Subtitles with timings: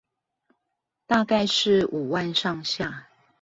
[1.05, 3.07] 大概是在五萬上下